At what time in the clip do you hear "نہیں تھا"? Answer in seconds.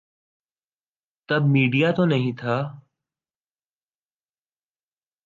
2.05-2.55